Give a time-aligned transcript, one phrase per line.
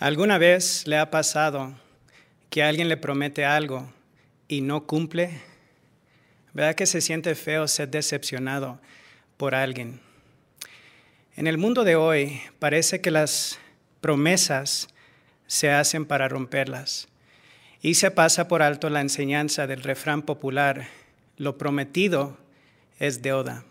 [0.00, 1.74] ¿Alguna vez le ha pasado
[2.48, 3.92] que alguien le promete algo
[4.48, 5.42] y no cumple?
[6.54, 8.80] ¿Verdad que se siente feo ser decepcionado
[9.36, 10.00] por alguien?
[11.36, 13.58] En el mundo de hoy parece que las
[14.00, 14.88] promesas
[15.46, 17.06] se hacen para romperlas
[17.82, 20.88] y se pasa por alto la enseñanza del refrán popular,
[21.36, 22.38] lo prometido
[22.98, 23.64] es deuda.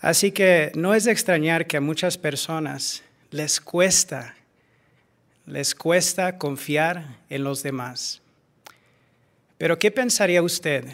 [0.00, 4.37] Así que no es de extrañar que a muchas personas les cuesta
[5.48, 8.20] les cuesta confiar en los demás.
[9.56, 10.84] Pero ¿qué pensaría usted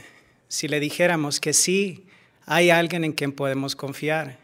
[0.49, 2.07] si le dijéramos que sí
[2.47, 4.39] hay alguien en quien podemos confiar?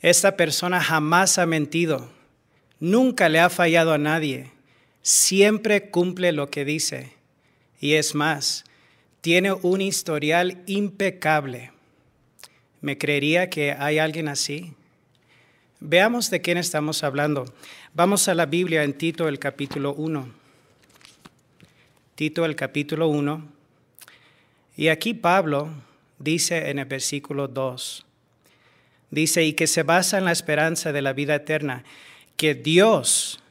[0.00, 2.08] Esta persona jamás ha mentido,
[2.78, 4.52] nunca le ha fallado a nadie,
[5.02, 7.12] siempre cumple lo que dice
[7.80, 8.64] y es más,
[9.22, 11.72] tiene un historial impecable.
[12.80, 14.74] ¿Me creería que hay alguien así?
[15.80, 17.44] Veamos de quién estamos hablando.
[17.92, 20.26] Vamos a la Biblia en Tito el capítulo 1.
[22.14, 23.46] Tito el capítulo 1.
[24.78, 25.68] Y aquí Pablo
[26.18, 28.06] dice en el versículo 2,
[29.10, 31.84] dice, y que se basa en la esperanza de la vida eterna,
[32.38, 33.42] que Dios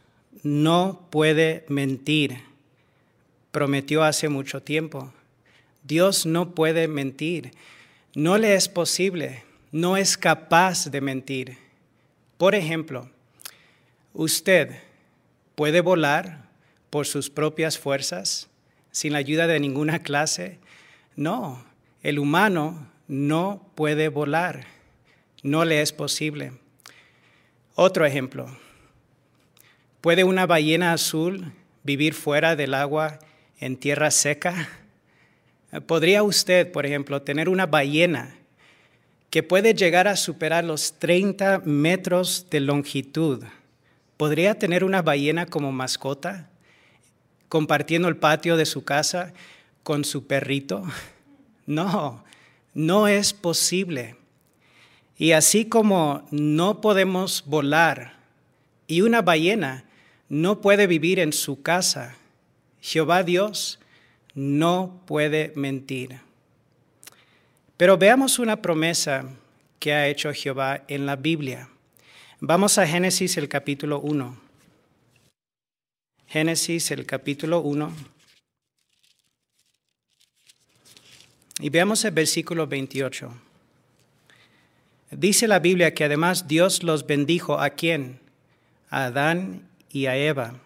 [0.41, 2.41] no puede mentir.
[3.51, 5.13] Prometió hace mucho tiempo.
[5.83, 7.51] Dios no puede mentir.
[8.15, 9.43] No le es posible.
[9.71, 11.64] No es capaz de mentir.
[12.37, 13.09] Por ejemplo,
[14.13, 14.75] usted
[15.55, 16.49] puede volar
[16.89, 18.49] por sus propias fuerzas
[18.91, 20.59] sin la ayuda de ninguna clase.
[21.15, 21.63] No,
[22.03, 24.65] el humano no puede volar.
[25.43, 26.51] No le es posible.
[27.75, 28.57] Otro ejemplo.
[30.01, 33.19] ¿Puede una ballena azul vivir fuera del agua
[33.59, 34.69] en tierra seca?
[35.87, 38.35] ¿Podría usted, por ejemplo, tener una ballena
[39.35, 43.43] que puede llegar a superar los 30 metros de longitud.
[44.15, 46.47] ¿Podría tener una ballena como mascota,
[47.49, 49.33] compartiendo el patio de su casa
[49.83, 50.83] con su perrito?
[51.65, 52.23] No,
[52.73, 54.15] no es posible.
[55.17, 58.13] Y así como no podemos volar
[58.87, 59.83] y una ballena
[60.29, 62.15] no puede vivir en su casa,
[62.79, 63.79] Jehová Dios
[64.33, 66.24] no puede mentir.
[67.77, 69.25] Pero veamos una promesa
[69.79, 71.67] que ha hecho Jehová en la Biblia.
[72.39, 74.37] Vamos a Génesis el capítulo 1.
[76.27, 77.93] Génesis el capítulo 1.
[81.59, 83.33] Y veamos el versículo 28.
[85.11, 88.19] Dice la Biblia que además Dios los bendijo a quién?
[88.89, 90.61] A Adán y a Eva.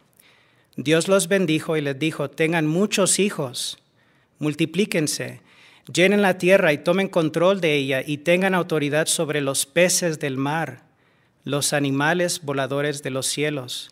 [0.75, 3.79] Dios los bendijo y les dijo, tengan muchos hijos,
[4.37, 5.41] multiplíquense
[5.91, 10.37] llenen la tierra y tomen control de ella y tengan autoridad sobre los peces del
[10.37, 10.83] mar,
[11.43, 13.91] los animales voladores de los cielos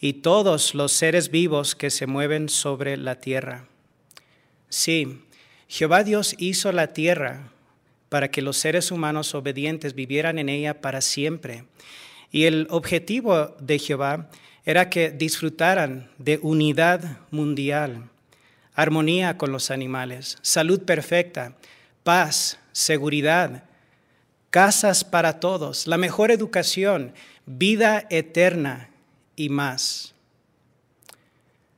[0.00, 3.66] y todos los seres vivos que se mueven sobre la tierra.
[4.68, 5.22] Sí,
[5.68, 7.50] Jehová Dios hizo la tierra
[8.08, 11.64] para que los seres humanos obedientes vivieran en ella para siempre.
[12.30, 14.30] Y el objetivo de Jehová
[14.64, 18.10] era que disfrutaran de unidad mundial
[18.78, 21.56] armonía con los animales, salud perfecta,
[22.04, 23.64] paz, seguridad,
[24.50, 27.12] casas para todos, la mejor educación,
[27.44, 28.88] vida eterna
[29.34, 30.14] y más.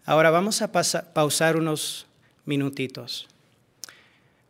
[0.05, 2.06] Ahora vamos a pausar unos
[2.44, 3.27] minutitos,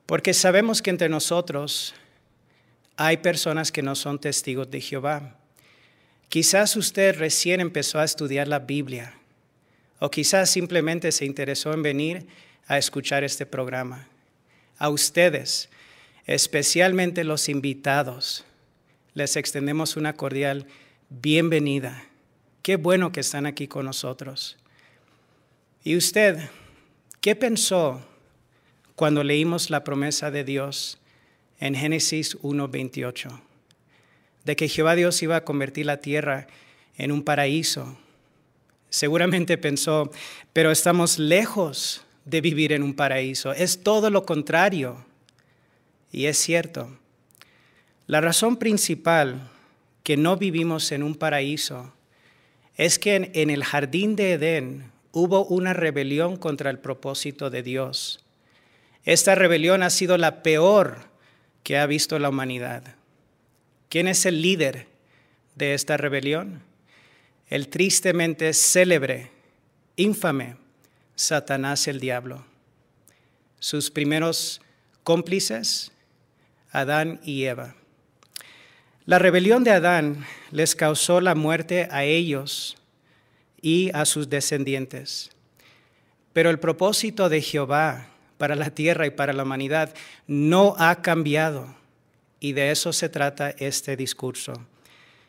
[0.07, 1.95] porque sabemos que entre nosotros
[2.97, 5.37] hay personas que no son testigos de Jehová.
[6.29, 9.20] Quizás usted recién empezó a estudiar la Biblia
[10.01, 12.27] o quizás simplemente se interesó en venir
[12.67, 14.09] a escuchar este programa.
[14.79, 15.69] A ustedes,
[16.27, 18.45] especialmente los invitados,
[19.13, 20.67] les extendemos una cordial
[21.11, 22.05] bienvenida.
[22.63, 24.57] Qué bueno que están aquí con nosotros.
[25.85, 26.49] ¿Y usted
[27.21, 28.03] qué pensó
[28.97, 30.99] cuando leímos la promesa de Dios
[31.59, 33.39] en Génesis 1.28?
[34.45, 36.47] De que Jehová Dios iba a convertir la tierra
[36.97, 37.99] en un paraíso
[38.91, 40.11] Seguramente pensó,
[40.53, 43.53] pero estamos lejos de vivir en un paraíso.
[43.53, 45.05] Es todo lo contrario.
[46.13, 46.99] Y es cierto.
[48.07, 49.49] La razón principal
[50.03, 51.93] que no vivimos en un paraíso
[52.77, 58.25] es que en, el jardín de Edén hubo una rebelión contra el propósito de Dios.
[59.05, 61.05] Esta rebelión ha sido la peor
[61.63, 62.97] que ha visto la humanidad.
[63.89, 64.87] ¿Quién es el líder
[65.55, 66.63] de esta rebelión?
[67.51, 69.31] El tristemente célebre,
[69.97, 70.57] infame
[71.17, 72.47] Satanás el diablo.
[73.59, 74.63] Sus primeros
[75.03, 75.91] cómplices,
[76.71, 77.75] Adán y Eva.
[79.05, 82.77] La rebelión de Adán les causó la muerte a ellos
[83.61, 85.31] y a sus descendientes.
[86.33, 88.07] Pero el propósito de Jehová
[88.39, 89.93] para la tierra y para la humanidad
[90.29, 91.75] no ha cambiado.
[92.39, 94.55] Y de eso se trata este discurso.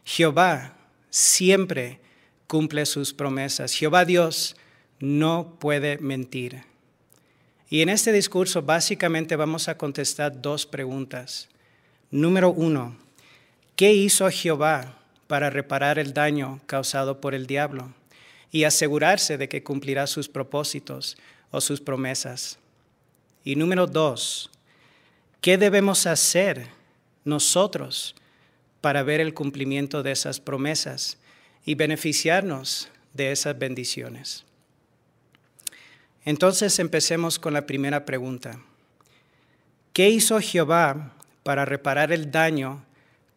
[0.05, 0.77] Jehová
[1.09, 1.99] siempre
[2.51, 3.71] cumple sus promesas.
[3.71, 4.57] Jehová Dios
[4.99, 6.65] no puede mentir.
[7.69, 11.47] Y en este discurso básicamente vamos a contestar dos preguntas.
[12.09, 12.97] Número uno,
[13.77, 17.93] ¿qué hizo Jehová para reparar el daño causado por el diablo
[18.51, 21.15] y asegurarse de que cumplirá sus propósitos
[21.51, 22.59] o sus promesas?
[23.45, 24.51] Y número dos,
[25.39, 26.67] ¿qué debemos hacer
[27.23, 28.13] nosotros
[28.81, 31.17] para ver el cumplimiento de esas promesas
[31.65, 34.45] y beneficiarnos de esas bendiciones?
[36.23, 38.59] Entonces empecemos con la primera pregunta.
[39.93, 41.13] ¿Qué hizo Jehová
[41.43, 42.85] para reparar el daño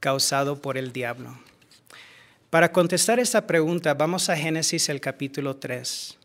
[0.01, 1.39] causado por el diablo?
[2.51, 6.17] Para contestar esta pregunta, vamos a Génesis el capítulo 3.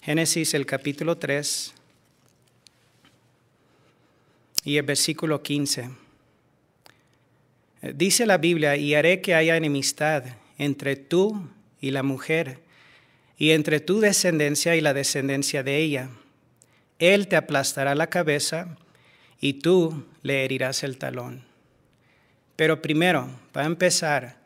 [0.00, 1.72] Génesis el capítulo 3
[4.64, 5.90] y el versículo 15.
[7.94, 10.24] Dice la Biblia, y haré que haya enemistad
[10.64, 11.48] entre tú
[11.80, 12.60] y la mujer
[13.36, 16.10] y entre tu descendencia y la descendencia de ella.
[16.98, 18.76] Él te aplastará la cabeza
[19.40, 21.44] y tú le herirás el talón.
[22.54, 24.36] Pero primero, para empezar,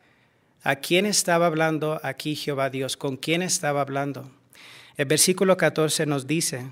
[0.63, 2.97] ¿a quién estaba hablando aquí Jehová Dios?
[2.97, 4.31] ¿Con quién estaba hablando?
[4.95, 6.65] El versículo 14 nos dice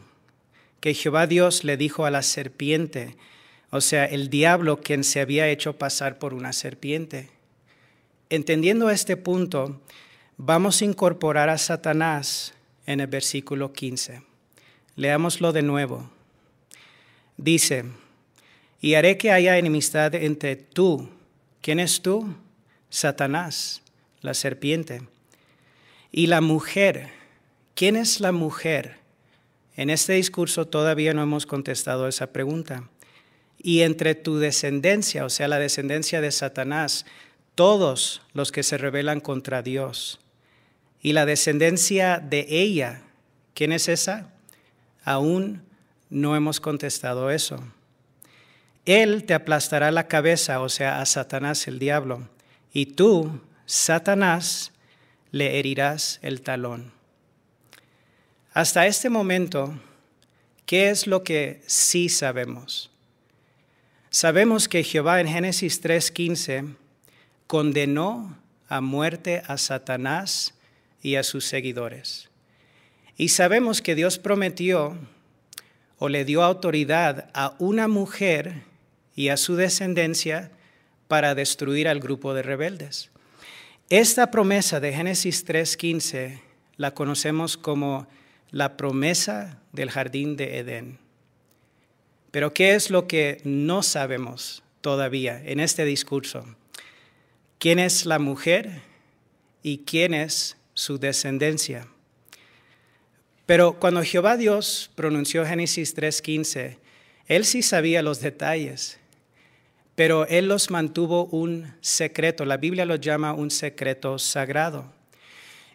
[0.79, 3.15] que Jehová Dios le dijo a la serpiente,
[3.69, 7.34] o sea, el diablo quien se había hecho pasar por una serpiente.
[8.29, 9.79] Entendiendo este punto,
[10.37, 12.53] Vamos a incorporar a Satanás
[12.85, 14.21] en el versículo 15.
[14.97, 16.09] Leámoslo de nuevo.
[17.37, 17.85] Dice,
[18.81, 21.09] y haré que haya enemistad entre tú.
[21.61, 22.35] ¿Quién es tú?
[22.89, 23.81] Satanás,
[24.19, 25.03] la serpiente.
[26.11, 27.11] Y la mujer.
[27.73, 28.97] ¿Quién es la mujer?
[29.77, 32.89] En este discurso todavía no hemos contestado esa pregunta.
[33.57, 37.05] Y entre tu descendencia, o sea, la descendencia de Satanás,
[37.55, 40.19] todos los que se rebelan contra Dios
[41.01, 43.01] y la descendencia de ella.
[43.53, 44.29] ¿Quién es esa?
[45.03, 45.63] Aún
[46.09, 47.63] no hemos contestado eso.
[48.85, 52.27] Él te aplastará la cabeza, o sea, a Satanás el diablo,
[52.71, 54.71] y tú, Satanás,
[55.31, 56.91] le herirás el talón.
[58.53, 59.77] Hasta este momento,
[60.65, 62.91] ¿qué es lo que sí sabemos?
[64.09, 66.75] Sabemos que Jehová en Génesis 3:15
[67.47, 68.37] condenó
[68.67, 70.53] a muerte a Satanás
[71.01, 72.29] y a sus seguidores.
[73.17, 74.97] Y sabemos que Dios prometió
[75.97, 78.63] o le dio autoridad a una mujer
[79.15, 80.51] y a su descendencia
[81.07, 83.11] para destruir al grupo de rebeldes.
[83.89, 86.41] Esta promesa de Génesis 3:15
[86.77, 88.07] la conocemos como
[88.51, 90.97] la promesa del jardín de Edén.
[92.31, 96.45] Pero ¿qué es lo que no sabemos todavía en este discurso?
[97.59, 98.81] ¿Quién es la mujer
[99.65, 101.87] y quién es su descendencia.
[103.47, 106.77] Pero cuando Jehová Dios pronunció Génesis 3:15,
[107.25, 108.99] él sí sabía los detalles,
[109.95, 112.45] pero él los mantuvo un secreto.
[112.45, 114.93] La Biblia lo llama un secreto sagrado.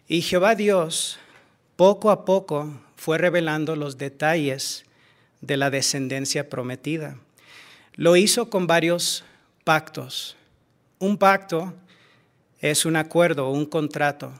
[0.07, 1.19] Y Jehová Dios
[1.75, 4.85] poco a poco fue revelando los detalles
[5.41, 7.17] de la descendencia prometida.
[7.95, 9.25] Lo hizo con varios
[9.63, 10.37] pactos.
[11.01, 11.73] Un pacto
[12.59, 14.31] es un acuerdo, un contrato.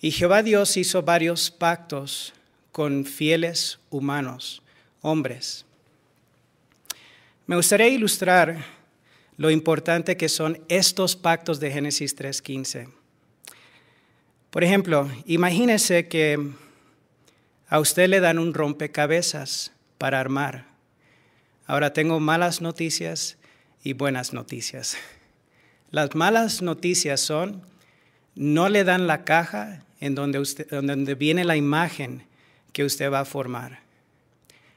[0.00, 2.34] Y Jehová Dios hizo varios pactos
[2.72, 4.60] con fieles humanos,
[5.02, 5.64] hombres.
[7.46, 8.64] Me gustaría ilustrar
[9.36, 12.88] lo importante que son estos pactos de Génesis 3.15.
[14.50, 16.54] Por ejemplo, imagínese que
[17.68, 20.66] a usted le dan un rompecabezas para armar.
[21.66, 23.38] Ahora tengo malas noticias
[23.84, 24.96] y buenas noticias.
[25.90, 27.62] Las malas noticias son,
[28.34, 32.24] no le dan la caja en donde, donde viene la imagen
[32.72, 33.80] que usted va a formar.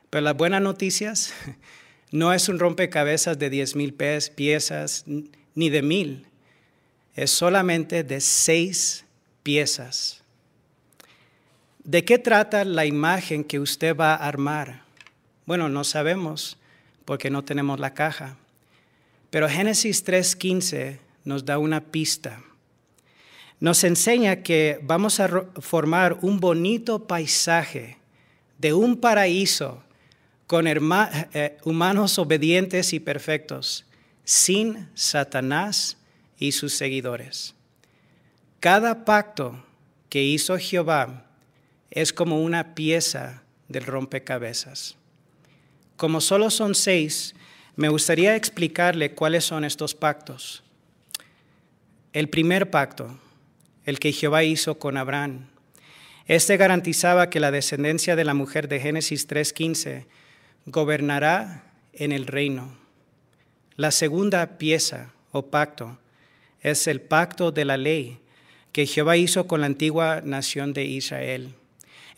[0.09, 1.33] Pero las buenas noticias
[2.11, 5.05] no es un rompecabezas de 10 mil piezas
[5.53, 6.27] ni de mil,
[7.15, 9.05] es solamente de seis
[9.43, 10.21] piezas.
[11.83, 14.83] ¿De qué trata la imagen que usted va a armar?
[15.45, 16.57] Bueno, no sabemos
[17.05, 18.37] porque no tenemos la caja.
[19.31, 22.43] Pero Génesis 3.15 nos da una pista
[23.61, 27.99] nos enseña que vamos a formar un bonito paisaje
[28.57, 29.83] de un paraíso
[30.47, 33.85] con eh, humanos obedientes y perfectos,
[34.23, 35.95] sin Satanás
[36.39, 37.53] y sus seguidores.
[38.59, 39.63] Cada pacto
[40.09, 41.27] que hizo Jehová
[41.91, 44.97] es como una pieza del rompecabezas.
[45.97, 47.35] Como solo son seis,
[47.75, 50.63] me gustaría explicarle cuáles son estos pactos.
[52.13, 53.17] El primer pacto,
[53.85, 55.47] el que Jehová hizo con Abraham.
[56.27, 60.05] Este garantizaba que la descendencia de la mujer de Génesis 3.15
[60.65, 61.63] gobernará
[61.93, 62.77] en el reino.
[63.75, 65.97] La segunda pieza o pacto
[66.61, 68.19] es el pacto de la ley
[68.71, 71.53] que Jehová hizo con la antigua nación de Israel.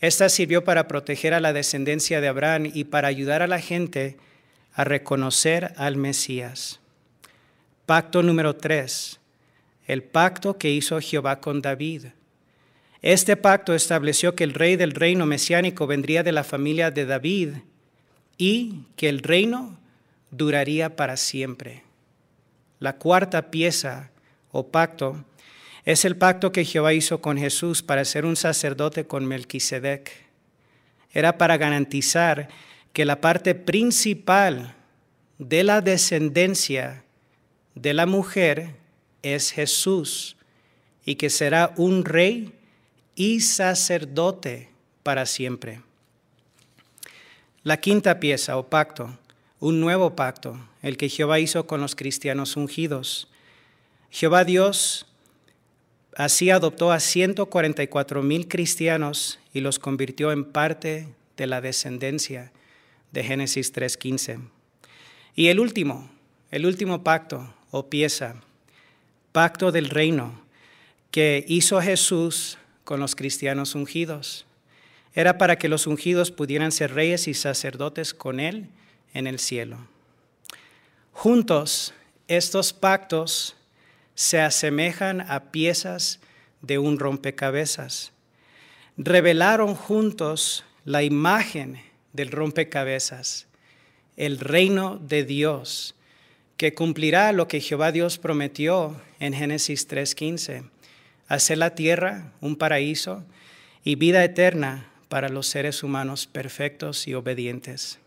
[0.00, 4.16] Esta sirvió para proteger a la descendencia de Abraham y para ayudar a la gente
[4.18, 4.33] a
[4.82, 6.80] reconocer al Mesías.
[7.86, 9.20] Pacto número tres,
[9.86, 12.06] el pacto que hizo Jehová con David.
[13.02, 17.50] Este pacto estableció que el rey del reino mesiánico vendría de la familia de David
[18.38, 19.78] y que el reino
[20.30, 21.84] duraría para siempre.
[22.80, 24.10] La cuarta pieza
[24.50, 25.24] o pacto
[25.84, 30.10] es el pacto que Jehová hizo con Jesús para ser un sacerdote con Melquisedec.
[31.12, 32.48] Era para garantizar
[32.94, 34.74] que la parte principal
[35.38, 37.04] de la descendencia
[37.74, 38.76] de la mujer
[39.22, 40.36] es Jesús
[41.04, 42.54] y que será un rey
[43.14, 44.70] y sacerdote
[45.02, 45.82] para siempre.
[47.64, 49.18] La quinta pieza o pacto,
[49.58, 53.28] un nuevo pacto, el que Jehová hizo con los cristianos ungidos.
[54.10, 55.06] Jehová Dios
[56.16, 62.52] Así adoptó a 144 mil cristianos y los convirtió en parte de la descendencia
[63.14, 64.40] de Génesis 3.15.
[65.34, 66.10] Y el último,
[66.50, 68.34] el último pacto o pieza,
[69.32, 70.42] pacto del reino
[71.10, 74.46] que hizo Jesús con los cristianos ungidos.
[75.14, 78.68] Era para que los ungidos pudieran ser reyes y sacerdotes con Él
[79.14, 79.78] en el cielo.
[81.12, 81.94] Juntos,
[82.26, 83.56] estos pactos
[84.16, 86.18] se asemejan a piezas
[86.62, 88.10] de un rompecabezas.
[88.96, 91.80] Revelaron juntos la imagen
[92.14, 93.46] del rompecabezas,
[94.16, 95.94] el reino de Dios,
[96.56, 100.70] que cumplirá lo que Jehová Dios prometió en Génesis 3:15,
[101.28, 103.24] hacer la tierra un paraíso
[103.82, 107.98] y vida eterna para los seres humanos perfectos y obedientes.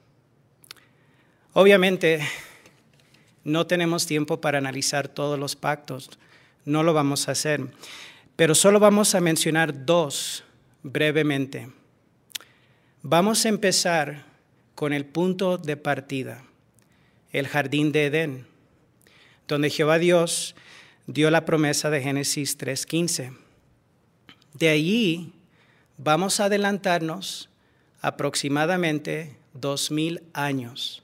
[1.53, 2.21] Obviamente,
[3.43, 6.09] no tenemos tiempo para analizar todos los pactos,
[6.65, 7.61] no lo vamos a hacer,
[8.35, 10.43] pero solo vamos a mencionar dos
[10.83, 11.69] brevemente.
[13.03, 14.25] Vamos a empezar
[14.73, 16.43] con el punto de partida,
[17.31, 18.47] el jardín de Edén,
[19.47, 20.55] donde Jehová Dios
[21.05, 23.37] dio la promesa de Génesis 3.15.
[24.53, 25.31] De allí
[25.97, 27.49] vamos a adelantarnos
[28.01, 31.03] aproximadamente dos mil años.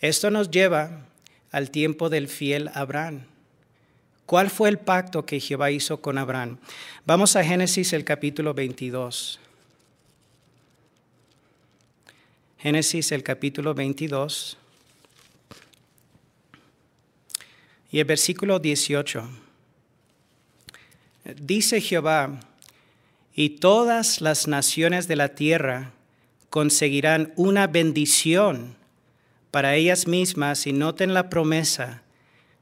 [0.00, 1.06] Esto nos lleva
[1.50, 3.26] al tiempo del fiel Abraham.
[4.24, 6.58] ¿Cuál fue el pacto que Jehová hizo con Abraham?
[7.04, 9.39] Vamos a Génesis el capítulo 22.
[12.62, 14.58] Génesis el capítulo 22
[17.90, 19.30] y el versículo 18.
[21.36, 22.38] Dice Jehová,
[23.34, 25.92] y todas las naciones de la tierra
[26.50, 28.76] conseguirán una bendición
[29.50, 32.02] para ellas mismas y noten la promesa,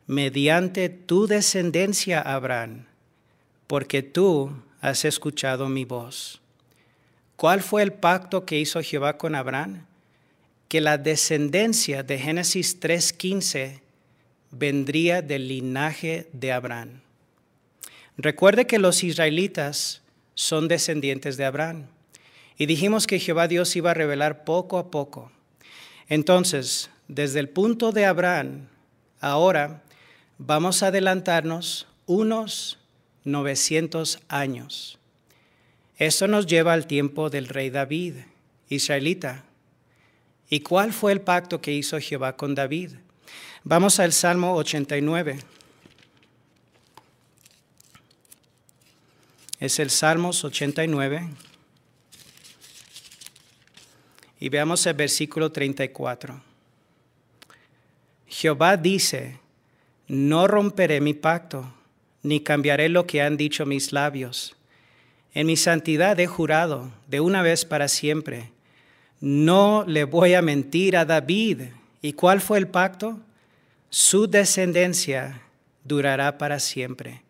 [0.07, 2.85] mediante tu descendencia, Abraham,
[3.67, 6.41] porque tú has escuchado mi voz.
[7.35, 9.88] ¿Cuál fue el pacto que hizo Jehová con Abraham?
[10.69, 13.81] Que la descendencia de Génesis 3.15
[14.51, 17.01] vendría del linaje de Abraham.
[18.17, 20.03] Recuerde que los israelitas
[20.35, 21.87] son descendientes de Abraham.
[22.57, 25.33] Y dijimos que Jehová Dios iba a revelar poco a poco
[26.09, 28.69] entonces, desde el punto de Abraham,
[29.21, 29.83] ahora
[30.39, 32.79] vamos a adelantarnos unos
[33.25, 34.99] 900 años.
[35.99, 38.15] Esto nos lleva al tiempo del rey David,
[38.71, 39.45] israelita.
[40.51, 42.93] ¿Y cuál fue el pacto que hizo Jehová con David?
[43.65, 45.39] Vamos al Salmo 89.
[49.61, 51.29] Es el Salmos 89.
[54.41, 56.41] Y veamos el versículo 34.
[58.29, 59.41] Jehová dice,
[60.07, 61.73] no romperé mi pacto,
[62.23, 64.57] ni cambiaré lo que han dicho mis labios.
[65.35, 68.51] En mi santidad he jurado de una vez para siempre,
[69.21, 71.63] no le voy a mentir a David.
[72.03, 73.19] ¿Y cuál fue el pacto?
[73.91, 75.43] Su descendencia
[75.85, 77.23] durará para siempre.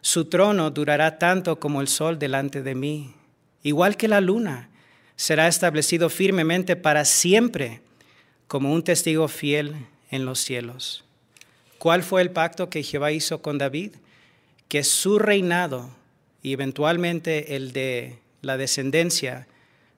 [0.00, 3.14] Su trono durará tanto como el sol delante de mí,
[3.62, 4.68] igual que la luna
[5.14, 7.80] será establecido firmemente para siempre
[8.48, 9.76] como un testigo fiel
[10.10, 11.04] en los cielos.
[11.78, 13.92] ¿Cuál fue el pacto que Jehová hizo con David?
[14.68, 15.90] Que su reinado
[16.42, 19.46] y eventualmente el de la descendencia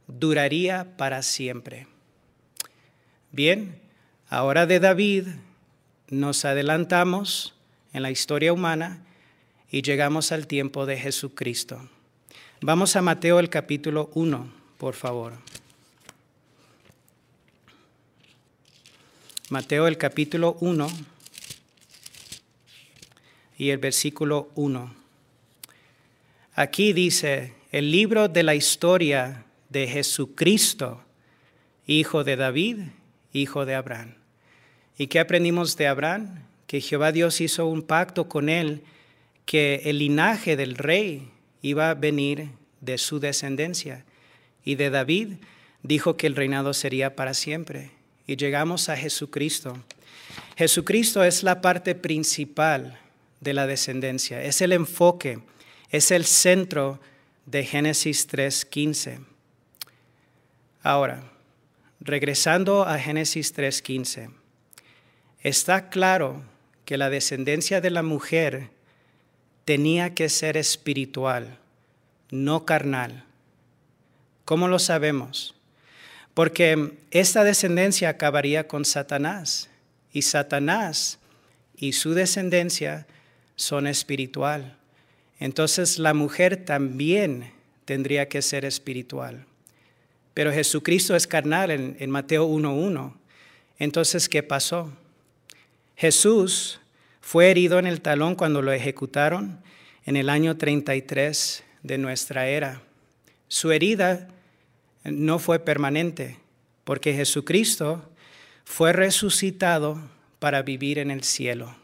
[0.06, 1.86] duraría para siempre.
[3.32, 3.80] Bien,
[4.28, 5.26] ahora de David
[6.08, 7.54] nos adelantamos
[7.92, 9.04] en la historia humana
[9.70, 11.88] y llegamos al tiempo de Jesucristo.
[12.60, 15.32] Vamos a Mateo el capítulo 1, por favor.
[19.50, 20.88] Mateo el capítulo 1
[23.58, 24.94] y el versículo 1.
[26.54, 29.43] Aquí dice, el libro de la historia
[29.74, 31.02] de Jesucristo,
[31.84, 32.78] hijo de David,
[33.32, 34.14] hijo de Abraham.
[34.96, 36.44] ¿Y qué aprendimos de Abraham?
[36.68, 38.84] Que Jehová Dios hizo un pacto con él,
[39.44, 41.28] que el linaje del rey
[41.60, 42.50] iba a venir
[42.80, 44.04] de su descendencia.
[44.64, 45.38] Y de David
[45.82, 47.90] dijo que el reinado sería para siempre.
[48.28, 49.76] Y llegamos a Jesucristo.
[50.56, 53.00] Jesucristo es la parte principal
[53.40, 55.40] de la descendencia, es el enfoque,
[55.90, 57.00] es el centro
[57.44, 59.33] de Génesis 3.15.
[60.84, 61.22] Ahora,
[61.98, 64.28] regresando a Génesis 3.15,
[65.40, 66.42] está claro
[66.84, 68.68] que la descendencia de la mujer
[69.64, 71.58] tenía que ser espiritual,
[72.30, 73.24] no carnal.
[74.44, 75.54] ¿Cómo lo sabemos?
[76.34, 79.70] Porque esta descendencia acabaría con Satanás
[80.12, 81.18] y Satanás
[81.78, 83.06] y su descendencia
[83.56, 84.76] son espiritual.
[85.40, 87.54] Entonces la mujer también
[87.86, 89.46] tendría que ser espiritual.
[90.34, 93.14] Pero Jesucristo es carnal en, Mateo 1.1.
[93.78, 94.92] Entonces, ¿qué pasó?
[95.96, 96.80] Jesús
[97.20, 99.60] fue herido en el talón cuando lo ejecutaron
[100.04, 102.82] en el año 33 de nuestra era.
[103.46, 104.28] Su herida
[105.04, 106.38] no fue permanente,
[106.82, 108.10] porque Jesucristo
[108.64, 110.00] fue resucitado
[110.40, 111.76] para vivir en el cielo.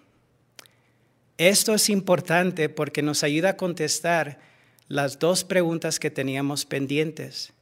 [1.38, 4.40] Esto es importante porque nos ayuda a contestar
[4.88, 7.52] las dos preguntas que teníamos pendientes.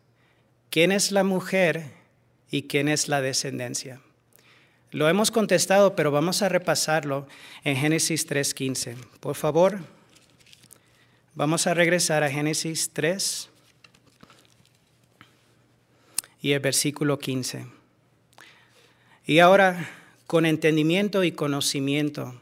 [0.70, 1.92] ¿Quién es la mujer
[2.50, 4.00] y quién es la descendencia?
[4.90, 7.26] Lo hemos contestado, pero vamos a repasarlo
[7.64, 8.96] en Génesis 3.15.
[9.20, 9.80] Por favor,
[11.34, 13.48] vamos a regresar a Génesis 3
[16.40, 17.66] y el versículo 15.
[19.26, 19.90] Y ahora,
[20.26, 22.34] con entendimiento y conocimiento,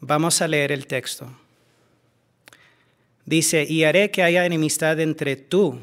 [0.00, 1.32] Vamos a leer el texto.
[3.24, 5.80] Dice, y haré que haya enemistad entre tú,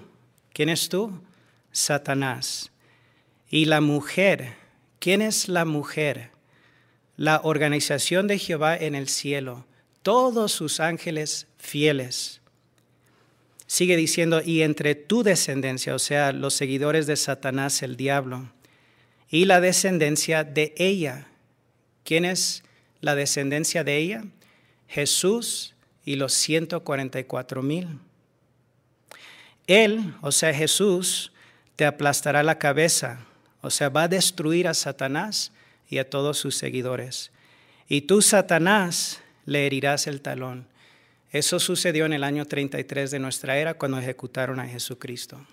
[0.54, 1.12] ¿quién es tú?
[1.74, 2.72] Satanás.
[3.50, 4.54] Y la mujer,
[5.00, 6.32] ¿quién es la mujer?
[7.18, 9.66] La organización de Jehová en el cielo,
[10.02, 12.40] todos sus ángeles fieles.
[13.68, 18.50] Sigue diciendo, y entre tu descendencia, o sea, los seguidores de Satanás, el diablo,
[19.30, 21.28] y la descendencia de ella.
[22.06, 22.64] ¿Quién es
[23.04, 24.24] la descendencia de ella,
[24.88, 28.00] Jesús y los 144 mil.
[29.68, 31.33] Él, o sea Jesús,
[31.76, 33.20] te aplastará la cabeza,
[33.62, 35.52] o sea, va a destruir a Satanás
[35.90, 37.32] y a todos sus seguidores.
[37.88, 40.68] Y tú, Satanás, le herirás el talón.
[41.32, 45.46] Eso sucedió en el año 33 de nuestra era cuando ejecutaron a Jesucristo.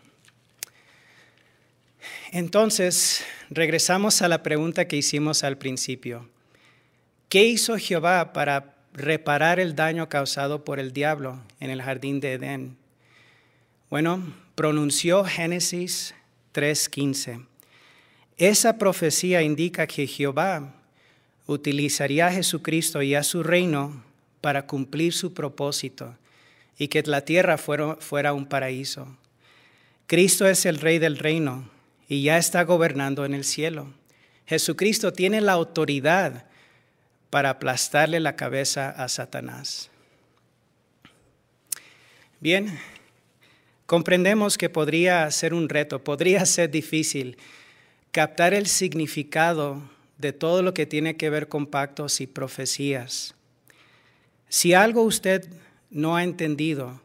[2.33, 6.29] Entonces, regresamos a la pregunta que hicimos al principio.
[7.29, 12.35] ¿Qué hizo Jehová para reparar el daño causado por el diablo en el jardín de
[12.35, 12.77] Edén?
[13.89, 16.15] Bueno, pronunció Génesis
[16.53, 17.47] 3:15.
[18.37, 20.75] Esa profecía indica que Jehová
[21.47, 24.03] utilizaría a Jesucristo y a su reino
[24.41, 26.17] para cumplir su propósito
[26.79, 29.07] y que la tierra fuera, fuera un paraíso.
[30.07, 31.69] Cristo es el rey del reino
[32.09, 33.93] y ya está gobernando en el cielo.
[34.47, 36.47] Jesucristo tiene la autoridad
[37.31, 39.91] para aplastarle la cabeza a Satanás.
[42.41, 42.81] Bien,
[43.91, 47.37] comprendemos que podría ser un reto, podría ser difícil
[48.13, 49.83] captar el significado
[50.17, 53.35] de todo lo que tiene que ver con pactos y profecías.
[54.49, 55.49] Si algo usted
[55.91, 57.01] no ha entendido,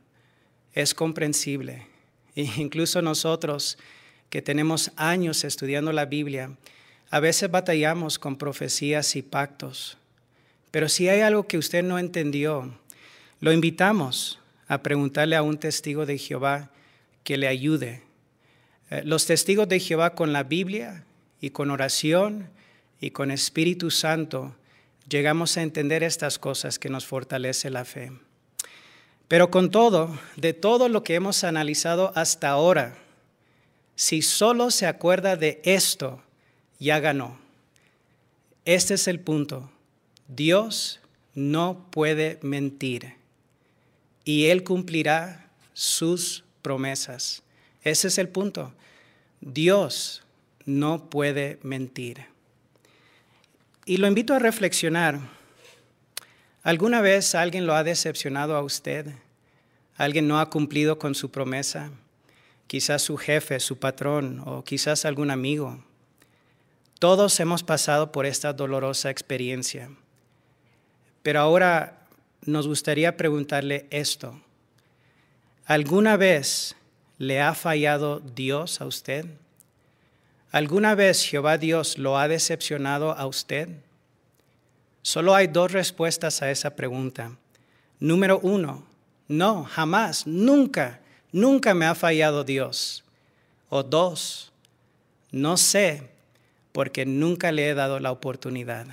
[0.76, 1.88] es comprensible.
[2.36, 3.80] Incluso nosotros
[4.30, 6.52] que tenemos años estudiando la Biblia,
[7.10, 9.98] a veces batallamos con profecías y pactos.
[10.70, 12.78] Pero si hay algo que usted no entendió,
[13.40, 16.70] lo invitamos a preguntarle a un testigo de Jehová
[17.26, 18.04] que le ayude.
[18.90, 21.04] Eh, los testigos de Jehová con la Biblia
[21.42, 22.50] y con oración
[23.02, 24.56] y con Espíritu Santo
[25.10, 28.14] llegamos a entender estas cosas que nos fortalece la fe.
[29.28, 32.96] Pero con todo, de todo lo que hemos analizado hasta ahora,
[33.96, 36.22] si solo se acuerda de esto,
[36.80, 37.40] ya ganó.
[38.66, 39.72] Este es el punto.
[40.28, 41.02] Dios
[41.34, 43.16] no puede mentir.
[44.28, 47.44] y Él cumplirá sus promesas.
[47.84, 48.74] Ese es el punto.
[49.40, 50.24] Dios
[50.66, 52.26] no puede mentir.
[53.86, 55.20] Y lo invito a reflexionar.
[56.64, 59.14] ¿Alguna vez alguien lo ha decepcionado a usted?
[59.96, 61.92] ¿Alguien no ha cumplido con su promesa?
[62.66, 65.84] Quizás su jefe, su patrón o quizás algún amigo.
[66.98, 69.92] Todos hemos pasado por esta dolorosa experiencia.
[71.22, 72.08] Pero ahora
[72.42, 74.42] nos gustaría preguntarle esto.
[75.68, 76.76] ¿Alguna vez
[77.18, 79.26] le ha fallado Dios a usted?
[80.52, 83.70] ¿Alguna vez Jehová Dios lo ha decepcionado a usted?
[85.02, 87.32] Solo hay dos respuestas a esa pregunta.
[88.00, 88.84] Número uno,
[89.28, 91.00] no, jamás, nunca,
[91.32, 93.04] nunca me ha fallado Dios.
[93.70, 94.52] O dos,
[95.32, 96.04] no sé,
[96.74, 98.86] porque nunca le he dado la oportunidad.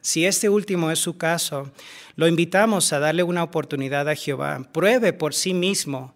[0.00, 1.70] Si este último es su caso,
[2.16, 4.66] lo invitamos a darle una oportunidad a Jehová.
[4.72, 6.14] Pruebe por sí mismo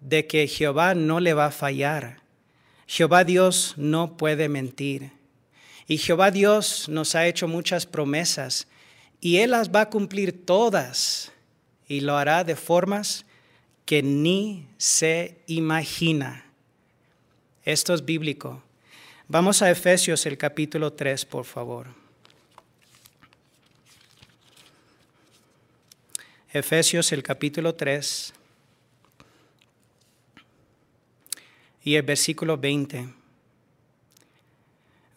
[0.00, 2.20] de que Jehová no le va a fallar.
[2.86, 5.12] Jehová Dios no puede mentir.
[5.86, 8.66] Y Jehová Dios nos ha hecho muchas promesas
[9.20, 11.32] y Él las va a cumplir todas
[11.86, 13.24] y lo hará de formas
[13.84, 16.46] que ni se imagina.
[17.64, 18.62] Esto es bíblico.
[19.28, 22.01] Vamos a Efesios el capítulo 3, por favor.
[26.52, 28.34] Efesios el capítulo 3.
[31.84, 33.08] y el versículo 20.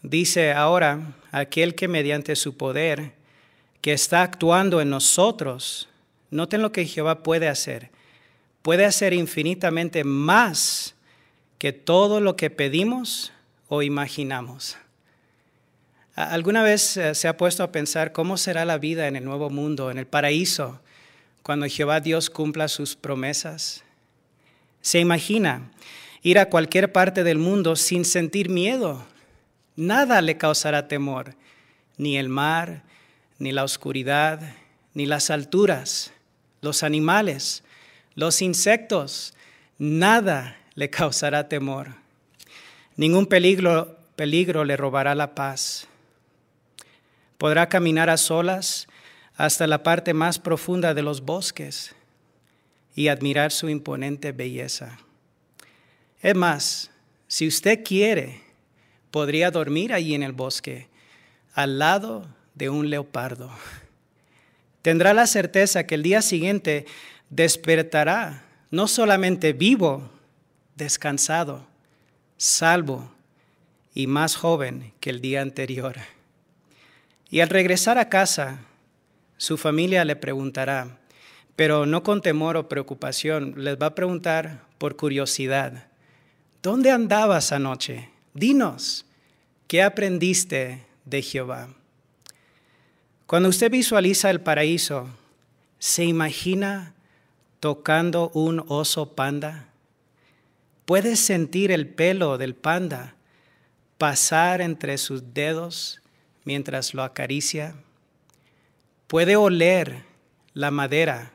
[0.01, 3.13] Dice ahora, aquel que mediante su poder,
[3.81, 5.89] que está actuando en nosotros,
[6.31, 7.89] noten lo que Jehová puede hacer,
[8.61, 10.95] puede hacer infinitamente más
[11.57, 13.31] que todo lo que pedimos
[13.67, 14.77] o imaginamos.
[16.15, 19.49] ¿Alguna vez eh, se ha puesto a pensar cómo será la vida en el nuevo
[19.49, 20.79] mundo, en el paraíso,
[21.45, 23.83] cuando Jehová Dios cumpla sus promesas?
[24.81, 25.69] Se imagina
[26.23, 29.05] ir a cualquier parte del mundo sin sentir miedo.
[29.75, 31.35] Nada le causará temor,
[31.97, 32.81] ni el mar,
[33.37, 34.41] ni la oscuridad,
[34.95, 36.11] ni las alturas,
[36.61, 37.63] los animales,
[38.15, 39.35] los insectos,
[39.77, 41.93] nada le causará temor.
[42.95, 45.87] Ningún peligro, peligro le robará la paz.
[47.37, 48.87] Podrá caminar a solas
[49.37, 51.95] hasta la parte más profunda de los bosques
[52.95, 54.97] y admirar su imponente belleza.
[56.21, 56.91] Es más,
[57.27, 58.41] si usted quiere,
[59.11, 60.87] podría dormir allí en el bosque,
[61.53, 63.51] al lado de un leopardo.
[64.81, 66.85] Tendrá la certeza que el día siguiente
[67.29, 70.09] despertará no solamente vivo,
[70.75, 71.65] descansado,
[72.37, 73.11] salvo
[73.93, 75.95] y más joven que el día anterior.
[77.29, 78.59] Y al regresar a casa,
[79.37, 80.99] su familia le preguntará,
[81.55, 85.87] pero no con temor o preocupación, les va a preguntar por curiosidad,
[86.65, 88.09] ¿Dónde andabas anoche?
[88.33, 89.05] Dinos,
[89.67, 91.69] ¿qué aprendiste de Jehová?
[93.27, 95.07] Cuando usted visualiza el paraíso,
[95.77, 96.95] ¿se imagina
[97.59, 99.67] tocando un oso panda?
[100.85, 103.13] ¿Puedes sentir el pelo del panda
[103.99, 106.01] pasar entre sus dedos
[106.45, 107.75] mientras lo acaricia?
[109.07, 110.03] ¿Puede oler
[110.53, 111.31] la madera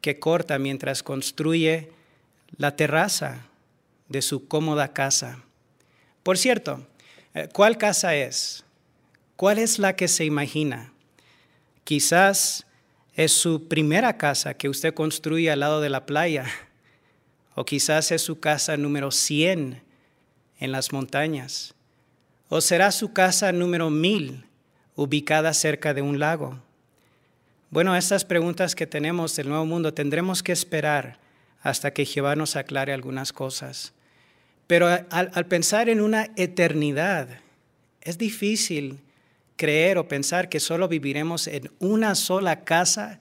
[0.00, 1.90] que corta mientras construye
[2.58, 3.46] la terraza
[4.08, 5.42] de su cómoda casa.
[6.22, 6.86] Por cierto,
[7.34, 8.64] eh, ¿cuál casa es?
[9.36, 10.92] ¿Cuál es la que se imagina?
[11.84, 12.66] Quizás
[13.14, 16.46] es su primera casa que usted construye al lado de la playa,
[17.54, 19.82] o quizás es su casa número 100
[20.58, 21.74] en las montañas,
[22.48, 24.44] o será su casa número 1000
[24.94, 26.65] ubicada cerca de un lago.
[27.68, 31.18] Bueno, estas preguntas que tenemos del Nuevo Mundo tendremos que esperar
[31.62, 33.92] hasta que Jehová nos aclare algunas cosas.
[34.68, 37.28] Pero al, pensar en una eternidad,
[38.02, 39.00] es difícil
[39.56, 43.18] creer o pensar que solo viviremos en una sola casa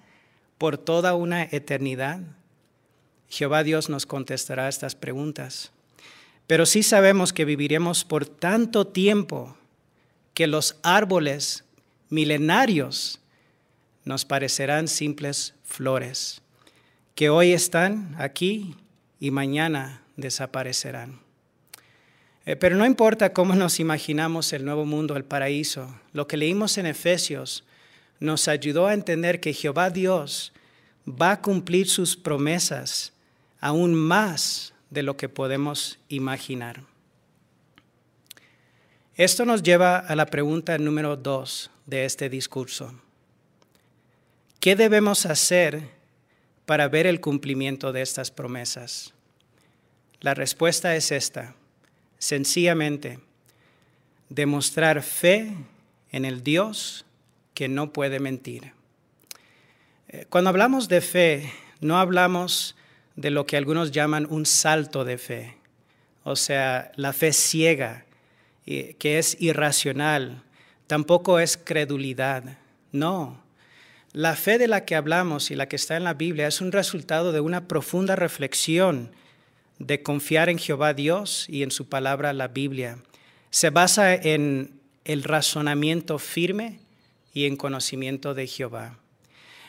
[0.60, 2.19] por toda una eternidad.
[3.29, 5.71] Jehová Dios nos contestará estas preguntas.
[6.45, 9.58] Pero sí sabemos que viviremos por tanto tiempo
[10.36, 11.63] que los árboles
[12.10, 13.19] milenarios
[14.05, 16.41] nos parecerán simples flores,
[17.15, 18.75] que hoy están aquí
[19.19, 21.19] y mañana desaparecerán.
[22.45, 26.77] Eh, pero no importa cómo nos imaginamos el nuevo mundo, el paraíso, lo que leímos
[26.77, 27.65] en Efesios
[28.19, 30.53] nos ayudó a entender que Jehová Dios
[31.07, 33.13] va a cumplir sus promesas
[33.59, 36.83] aún más de lo que podemos imaginar.
[39.15, 42.93] Esto nos lleva a la pregunta número dos de este discurso.
[44.65, 45.91] ¿Qué debemos hacer
[46.65, 49.13] para ver el cumplimiento de estas promesas?
[50.21, 51.54] La respuesta es esta,
[52.17, 53.19] sencillamente,
[54.30, 55.54] demostrar fe
[56.12, 57.06] en el Dios
[57.54, 58.71] que no puede mentir.
[60.08, 62.75] Eh, cuando hablamos de fe, no hablamos
[63.15, 65.58] de lo que algunos llaman un salto de fe,
[66.23, 68.06] o sea, la fe ciega,
[68.65, 70.41] que es irracional,
[70.88, 72.58] tampoco es credulidad,
[72.91, 73.44] no.
[74.15, 76.71] La fe de la que hablamos y la que está en la Biblia es un
[76.71, 79.12] resultado de una profunda reflexión
[79.78, 82.97] de confiar en Jehová Dios y en su palabra, la Biblia.
[83.49, 86.80] Se basa en el razonamiento firme
[87.34, 88.97] y en conocimiento de Jehová.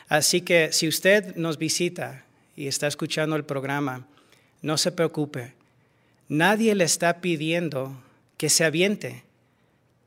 [0.07, 2.23] Así que si usted nos visita
[2.55, 4.07] y está escuchando el programa,
[4.61, 5.55] no se preocupe.
[6.29, 8.01] Nadie le está pidiendo
[8.37, 9.25] que se aviente,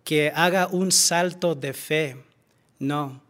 [0.03, 2.17] que haga un salto de fe.
[2.79, 3.21] No,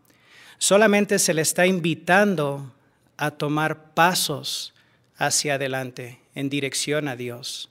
[0.61, 2.73] solamente se le está invitando
[3.17, 4.75] a tomar pasos
[5.17, 7.71] hacia adelante en dirección a Dios.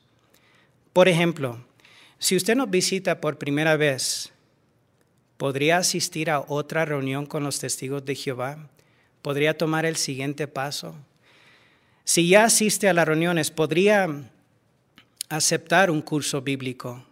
[0.91, 1.63] Por ejemplo,
[2.17, 4.31] si usted nos visita por primera vez,
[5.37, 8.67] ¿podría asistir a otra reunión con los testigos de Jehová?
[9.21, 10.95] ¿Podría tomar el siguiente paso?
[12.03, 14.09] Si ya asiste a las reuniones, ¿podría
[15.29, 17.05] aceptar un curso bíblico?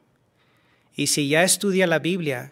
[0.96, 2.52] Y si ya estudia la Biblia,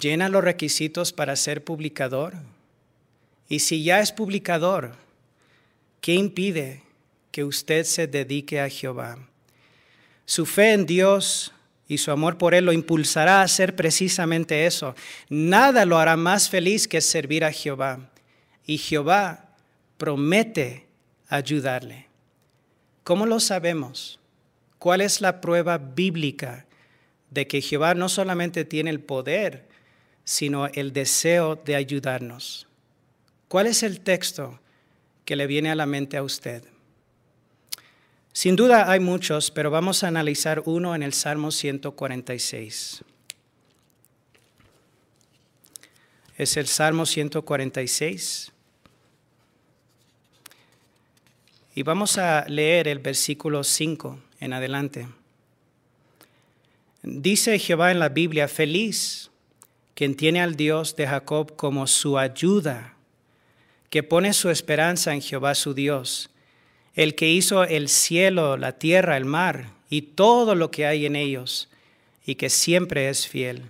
[0.00, 2.34] ¿llena los requisitos para ser publicador?
[3.48, 4.92] Y si ya es publicador,
[6.00, 6.82] ¿qué impide
[7.30, 9.18] que usted se dedique a Jehová?
[10.24, 11.52] Su fe en Dios
[11.86, 14.94] y su amor por Él lo impulsará a hacer precisamente eso.
[15.28, 18.10] Nada lo hará más feliz que servir a Jehová
[18.64, 19.50] y Jehová
[19.98, 20.86] promete
[21.28, 22.06] ayudarle.
[23.04, 24.20] ¿Cómo lo sabemos?
[24.78, 26.66] ¿Cuál es la prueba bíblica
[27.30, 29.66] de que Jehová no solamente tiene el poder,
[30.24, 32.66] sino el deseo de ayudarnos?
[33.48, 34.60] ¿Cuál es el texto
[35.24, 36.64] que le viene a la mente a usted?
[38.32, 43.04] Sin duda hay muchos, pero vamos a analizar uno en el Salmo 146.
[46.38, 48.52] Es el Salmo 146.
[51.74, 55.08] Y vamos a leer el versículo 5 en adelante.
[57.02, 59.31] Dice Jehová en la Biblia, feliz
[59.94, 62.94] quien tiene al Dios de Jacob como su ayuda,
[63.90, 66.30] que pone su esperanza en Jehová su Dios,
[66.94, 71.16] el que hizo el cielo, la tierra, el mar y todo lo que hay en
[71.16, 71.68] ellos,
[72.24, 73.62] y que siempre es fiel,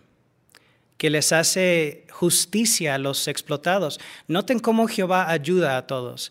[0.98, 3.98] que les hace justicia a los explotados.
[4.28, 6.30] Noten cómo Jehová ayuda a todos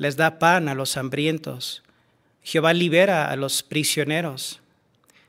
[0.00, 1.82] les da pan a los hambrientos.
[2.42, 4.60] Jehová libera a los prisioneros.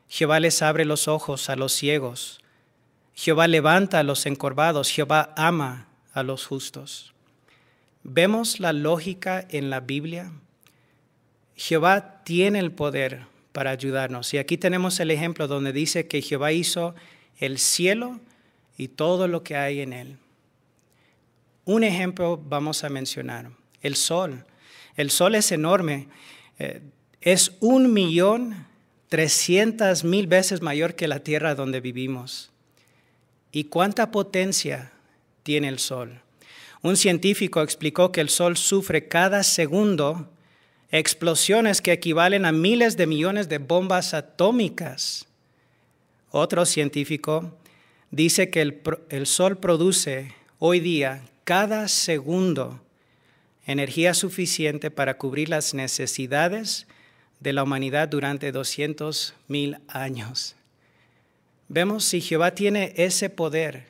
[0.08, 2.41] Jehová les abre los ojos a los ciegos.
[3.14, 4.90] Jehová levanta a los encorvados.
[4.90, 7.14] Jehová ama a los justos.
[8.04, 10.32] ¿Vemos la lógica en la Biblia?
[11.56, 14.34] Jehová tiene el poder para ayudarnos.
[14.34, 16.96] Y aquí tenemos el ejemplo donde dice que Jehová hizo
[17.38, 18.20] el cielo
[18.78, 20.18] y todo lo que hay en él.
[21.66, 24.46] Un ejemplo vamos a mencionar, el sol.
[24.96, 26.08] El sol es enorme.
[26.60, 26.82] Eh,
[27.22, 28.66] es un millón
[29.10, 32.51] trescientas mil veces mayor que la tierra donde vivimos.
[33.52, 34.92] ¿Y cuánta potencia
[35.44, 36.22] tiene el sol?
[36.82, 40.30] Un científico explicó que el sol sufre cada segundo
[40.92, 45.28] explosiones que equivalen a miles de millones de bombas atómicas.
[46.32, 47.58] Otro científico
[48.10, 48.62] dice que
[49.10, 52.82] el, sol produce hoy día cada segundo
[53.66, 56.88] energía suficiente para cubrir las necesidades
[57.40, 60.56] de la humanidad durante 200 mil años.
[61.74, 63.86] Vemos si Jehová tiene ese poder,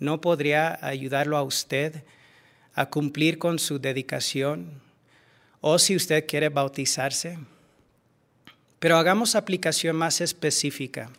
[0.00, 2.02] ¿no podría ayudarlo a usted
[2.74, 4.82] a cumplir con su dedicación?
[5.60, 7.38] O si usted quiere bautizarse.
[8.80, 11.12] Pero hagamos aplicación más específica.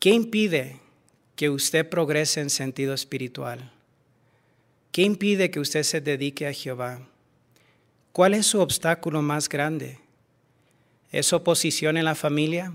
[0.00, 0.80] ¿Qué impide
[1.36, 3.70] que usted progrese en sentido espiritual?
[4.90, 6.98] ¿Qué impide que usted se dedique a Jehová?
[8.10, 10.00] ¿Cuál es su obstáculo más grande?
[11.12, 12.72] ¿Es oposición en la familia?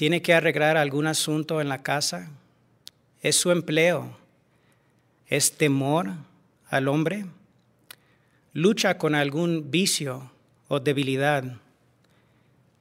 [0.00, 2.30] ¿Tiene que arreglar algún asunto en la casa?
[3.20, 4.16] ¿Es su empleo?
[5.26, 6.12] ¿Es temor
[6.70, 7.26] al hombre?
[8.54, 10.32] ¿Lucha con algún vicio
[10.68, 11.44] o debilidad?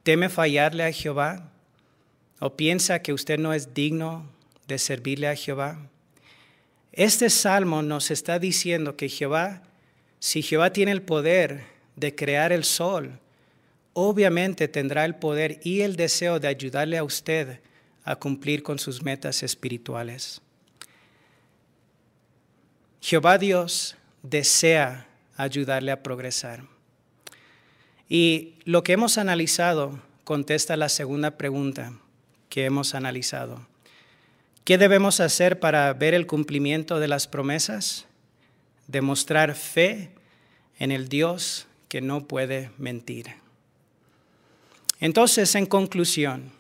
[0.04, 1.52] ¿Teme fallarle a Jehová?
[2.40, 4.26] ¿O piensa que usted no es digno
[4.70, 5.78] de servirle a Jehová?
[6.94, 9.64] Este salmo nos está diciendo que Jehová,
[10.20, 11.66] si Jehová tiene el poder
[11.98, 13.20] de crear el sol,
[14.08, 17.60] obviamente tendrá el poder y el deseo de ayudarle a usted
[18.06, 20.42] a cumplir con sus metas espirituales.
[23.02, 26.64] Jehová Dios desea ayudarle a progresar.
[28.08, 31.94] Y lo que hemos analizado contesta la segunda pregunta
[32.48, 33.68] que hemos analizado.
[34.64, 38.06] ¿Qué debemos hacer para ver el cumplimiento de las promesas?
[38.88, 40.12] Demostrar fe
[40.80, 43.49] en el Dios que no puede mentir.
[45.00, 46.52] Entonces, en conclusión,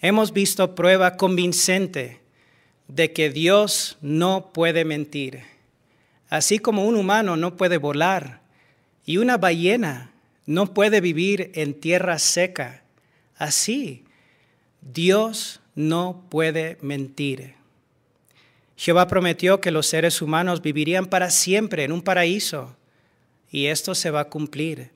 [0.00, 2.20] hemos visto prueba convincente
[2.88, 5.42] de que Dios no puede mentir.
[6.28, 8.40] Así como un humano no puede volar
[9.04, 10.12] y una ballena
[10.46, 12.82] no puede vivir en tierra seca,
[13.36, 14.04] así
[14.80, 17.54] Dios no puede mentir.
[18.76, 22.76] Jehová prometió que los seres humanos vivirían para siempre en un paraíso
[23.50, 24.90] y esto se va a cumplir.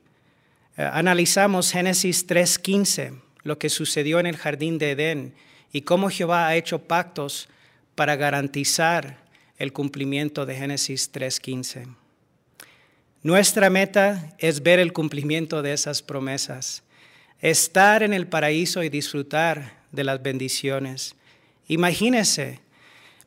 [0.79, 5.33] Eh, analizamos Génesis 3:15, lo que sucedió en el jardín de Edén
[5.73, 7.49] y cómo Jehová ha hecho pactos
[7.95, 9.17] para garantizar
[9.57, 11.85] el cumplimiento de Génesis 3:15.
[13.23, 16.83] Nuestra meta es ver el cumplimiento de esas promesas,
[17.41, 21.13] estar en el paraíso y disfrutar de las bendiciones.
[21.67, 22.61] Imagínese,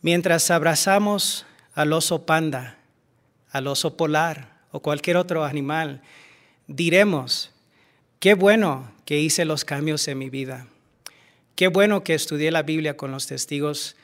[0.00, 2.78] mientras abrazamos al oso panda,
[3.50, 6.00] al oso polar o cualquier otro animal,
[6.66, 7.50] diremos,
[8.20, 10.66] qué bueno que hice los cambios en mi vida,
[11.56, 13.96] qué bueno que estudié la Biblia con los testigos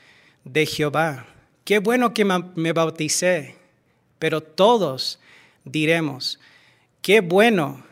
[0.43, 1.27] de Jehová.
[1.65, 3.55] Qué bueno que me bauticé,
[4.17, 5.19] pero todos
[5.65, 6.39] diremos,
[7.01, 7.83] qué bueno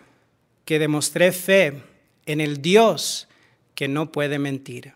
[0.66, 1.84] que demostré fe
[2.26, 3.28] en el Dios
[3.76, 4.94] que no puede mentir.